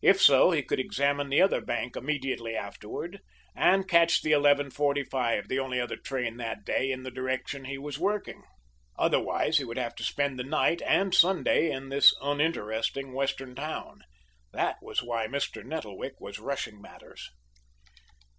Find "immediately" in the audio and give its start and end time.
1.96-2.56